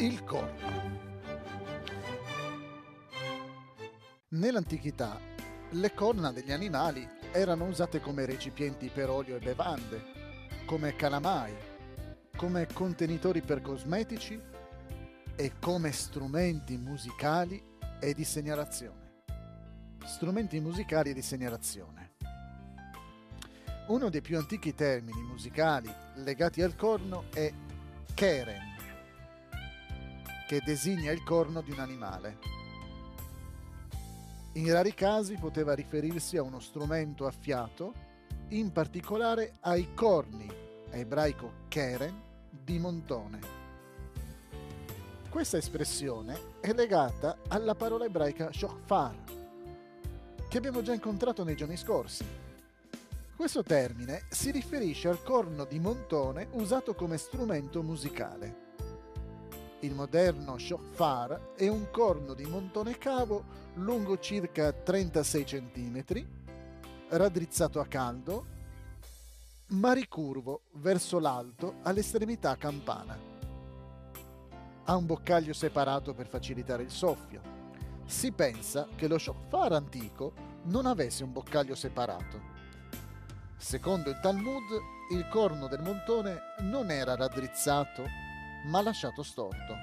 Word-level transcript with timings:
Il 0.00 0.24
corno. 0.24 0.98
Nell'antichità 4.28 5.20
le 5.72 5.92
corna 5.92 6.32
degli 6.32 6.52
animali 6.52 7.06
erano 7.32 7.66
usate 7.66 8.00
come 8.00 8.24
recipienti 8.24 8.88
per 8.88 9.10
olio 9.10 9.36
e 9.36 9.40
bevande, 9.40 10.02
come 10.64 10.96
calamai, 10.96 11.54
come 12.34 12.66
contenitori 12.72 13.42
per 13.42 13.60
cosmetici 13.60 14.40
e 15.36 15.52
come 15.60 15.92
strumenti 15.92 16.78
musicali 16.78 17.62
e 18.00 18.14
di 18.14 18.24
segnalazione. 18.24 19.24
Strumenti 20.06 20.60
musicali 20.60 21.10
e 21.10 21.14
di 21.14 21.22
segnalazione. 21.22 22.12
Uno 23.88 24.08
dei 24.08 24.22
più 24.22 24.38
antichi 24.38 24.74
termini 24.74 25.20
musicali 25.20 25.92
legati 26.14 26.62
al 26.62 26.74
corno 26.74 27.24
è 27.34 27.52
keren, 28.14 28.79
che 30.50 30.60
designa 30.64 31.12
il 31.12 31.22
corno 31.22 31.60
di 31.60 31.70
un 31.70 31.78
animale. 31.78 32.38
In 34.54 34.72
rari 34.72 34.92
casi 34.94 35.36
poteva 35.36 35.74
riferirsi 35.74 36.36
a 36.36 36.42
uno 36.42 36.58
strumento 36.58 37.24
a 37.24 37.30
fiato, 37.30 37.94
in 38.48 38.72
particolare 38.72 39.52
ai 39.60 39.94
corni, 39.94 40.50
ebraico 40.90 41.52
keren, 41.68 42.20
di 42.50 42.80
montone. 42.80 43.38
Questa 45.28 45.56
espressione 45.56 46.36
è 46.58 46.72
legata 46.72 47.36
alla 47.46 47.76
parola 47.76 48.06
ebraica 48.06 48.52
shofar, 48.52 49.14
che 50.48 50.58
abbiamo 50.58 50.82
già 50.82 50.92
incontrato 50.92 51.44
nei 51.44 51.54
giorni 51.54 51.76
scorsi. 51.76 52.26
Questo 53.36 53.62
termine 53.62 54.24
si 54.28 54.50
riferisce 54.50 55.06
al 55.06 55.22
corno 55.22 55.64
di 55.64 55.78
montone 55.78 56.48
usato 56.54 56.96
come 56.96 57.18
strumento 57.18 57.84
musicale. 57.84 58.69
Il 59.82 59.94
moderno 59.94 60.58
shofar 60.58 61.54
è 61.56 61.66
un 61.66 61.90
corno 61.90 62.34
di 62.34 62.44
montone 62.44 62.98
cavo 62.98 63.44
lungo 63.76 64.18
circa 64.18 64.72
36 64.72 65.44
cm, 65.44 66.26
raddrizzato 67.08 67.80
a 67.80 67.86
caldo, 67.86 68.46
ma 69.68 69.94
ricurvo 69.94 70.64
verso 70.72 71.18
l'alto 71.18 71.76
all'estremità 71.82 72.56
campana. 72.56 73.18
Ha 74.84 74.94
un 74.94 75.06
boccaglio 75.06 75.54
separato 75.54 76.12
per 76.12 76.28
facilitare 76.28 76.82
il 76.82 76.90
soffio. 76.90 77.40
Si 78.04 78.32
pensa 78.32 78.86
che 78.94 79.08
lo 79.08 79.16
shofar 79.16 79.72
antico 79.72 80.34
non 80.64 80.84
avesse 80.84 81.24
un 81.24 81.32
boccaglio 81.32 81.74
separato. 81.74 82.38
Secondo 83.56 84.10
il 84.10 84.20
Talmud, 84.20 84.78
il 85.12 85.26
corno 85.28 85.68
del 85.68 85.80
montone 85.80 86.38
non 86.58 86.90
era 86.90 87.16
raddrizzato 87.16 88.28
ma 88.64 88.82
lasciato 88.82 89.22
storto. 89.22 89.74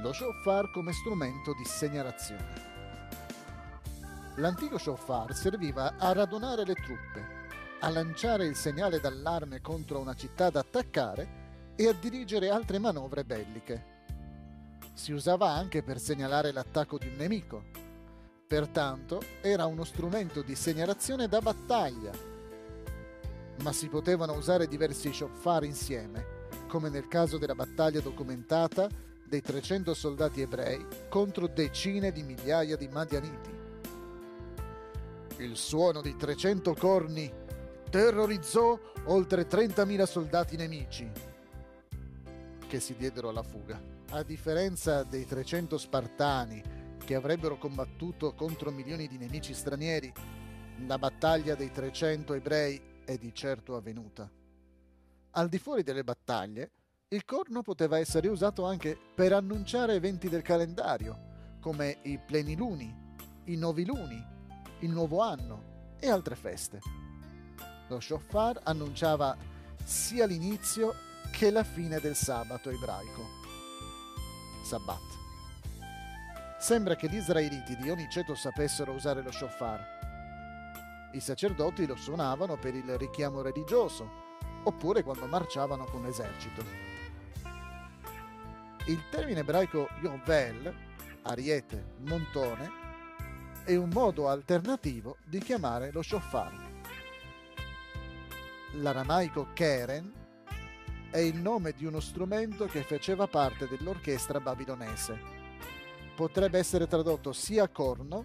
Lo 0.00 0.12
shofar 0.12 0.70
come 0.70 0.92
strumento 0.92 1.54
di 1.54 1.64
segnalazione. 1.64 2.66
L'antico 4.36 4.78
shofar 4.78 5.34
serviva 5.34 5.94
a 5.96 6.12
radunare 6.12 6.64
le 6.64 6.74
truppe, 6.74 7.26
a 7.80 7.88
lanciare 7.88 8.46
il 8.46 8.54
segnale 8.54 9.00
d'allarme 9.00 9.60
contro 9.60 9.98
una 9.98 10.14
città 10.14 10.50
da 10.50 10.60
attaccare 10.60 11.72
e 11.74 11.88
a 11.88 11.92
dirigere 11.92 12.50
altre 12.50 12.78
manovre 12.78 13.24
belliche. 13.24 13.96
Si 14.94 15.12
usava 15.12 15.48
anche 15.48 15.82
per 15.82 15.98
segnalare 15.98 16.52
l'attacco 16.52 16.98
di 16.98 17.08
un 17.08 17.14
nemico. 17.16 17.64
Pertanto 18.46 19.20
era 19.40 19.66
uno 19.66 19.84
strumento 19.84 20.42
di 20.42 20.54
segnalazione 20.54 21.28
da 21.28 21.40
battaglia. 21.40 22.12
Ma 23.62 23.72
si 23.72 23.88
potevano 23.88 24.34
usare 24.34 24.68
diversi 24.68 25.12
shofar 25.12 25.64
insieme 25.64 26.37
come 26.68 26.90
nel 26.90 27.08
caso 27.08 27.38
della 27.38 27.56
battaglia 27.56 28.00
documentata 28.00 28.88
dei 29.26 29.40
300 29.40 29.92
soldati 29.94 30.42
ebrei 30.42 30.86
contro 31.08 31.48
decine 31.48 32.12
di 32.12 32.22
migliaia 32.22 32.76
di 32.76 32.86
Madianiti. 32.86 33.50
Il 35.38 35.56
suono 35.56 36.00
di 36.00 36.14
300 36.14 36.74
corni 36.74 37.32
terrorizzò 37.90 38.78
oltre 39.06 39.48
30.000 39.48 40.02
soldati 40.04 40.56
nemici 40.56 41.10
che 42.68 42.80
si 42.80 42.94
diedero 42.96 43.30
alla 43.30 43.42
fuga. 43.42 43.80
A 44.10 44.22
differenza 44.22 45.02
dei 45.02 45.24
300 45.24 45.78
spartani 45.78 46.62
che 47.04 47.14
avrebbero 47.14 47.56
combattuto 47.56 48.34
contro 48.34 48.70
milioni 48.70 49.08
di 49.08 49.16
nemici 49.16 49.54
stranieri, 49.54 50.12
la 50.86 50.98
battaglia 50.98 51.54
dei 51.54 51.70
300 51.70 52.34
ebrei 52.34 52.80
è 53.04 53.16
di 53.16 53.32
certo 53.34 53.74
avvenuta. 53.74 54.37
Al 55.32 55.48
di 55.48 55.58
fuori 55.58 55.82
delle 55.82 56.04
battaglie, 56.04 56.72
il 57.08 57.24
corno 57.24 57.62
poteva 57.62 57.98
essere 57.98 58.28
usato 58.28 58.64
anche 58.64 58.98
per 59.14 59.32
annunciare 59.32 59.94
eventi 59.94 60.28
del 60.28 60.42
calendario, 60.42 61.56
come 61.60 61.98
i 62.02 62.18
pleniluni, 62.18 62.94
i 63.44 63.56
noviluni, 63.56 64.22
il 64.80 64.90
nuovo 64.90 65.20
anno 65.20 65.96
e 65.98 66.08
altre 66.10 66.34
feste. 66.34 66.80
Lo 67.88 68.00
shofar 68.00 68.60
annunciava 68.64 69.36
sia 69.84 70.26
l'inizio 70.26 70.94
che 71.30 71.50
la 71.50 71.64
fine 71.64 72.00
del 72.00 72.14
sabato 72.14 72.70
ebraico. 72.70 73.24
Sabbat. 74.64 75.16
Sembra 76.58 76.96
che 76.96 77.08
gli 77.08 77.16
israeliti 77.16 77.76
di 77.76 77.88
ogni 77.88 78.08
ceto 78.10 78.34
sapessero 78.34 78.92
usare 78.92 79.22
lo 79.22 79.30
shofar. 79.30 81.10
I 81.12 81.20
sacerdoti 81.20 81.86
lo 81.86 81.96
suonavano 81.96 82.58
per 82.58 82.74
il 82.74 82.98
richiamo 82.98 83.40
religioso, 83.40 84.26
oppure 84.64 85.02
quando 85.02 85.26
marciavano 85.26 85.84
con 85.84 86.02
l'esercito. 86.02 86.64
Il 88.86 89.02
termine 89.10 89.40
ebraico 89.40 89.88
Yovel, 90.00 90.74
ariete, 91.22 91.94
montone, 92.06 92.70
è 93.64 93.74
un 93.76 93.90
modo 93.90 94.28
alternativo 94.28 95.18
di 95.26 95.40
chiamare 95.40 95.92
lo 95.92 96.00
shofar. 96.00 96.52
L'aramaico 98.72 99.48
keren 99.52 100.10
è 101.10 101.18
il 101.18 101.36
nome 101.36 101.72
di 101.72 101.84
uno 101.84 102.00
strumento 102.00 102.66
che 102.66 102.82
faceva 102.82 103.26
parte 103.26 103.68
dell'orchestra 103.68 104.40
babilonese. 104.40 105.20
Potrebbe 106.14 106.58
essere 106.58 106.86
tradotto 106.86 107.32
sia 107.32 107.68
corno 107.68 108.24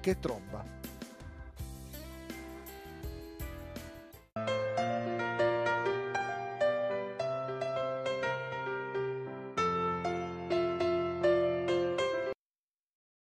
che 0.00 0.18
tromba. 0.18 0.64